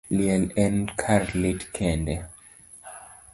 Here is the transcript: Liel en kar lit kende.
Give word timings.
Liel 0.17 0.45
en 0.63 0.75
kar 1.01 1.23
lit 1.41 1.61
kende. 1.75 2.15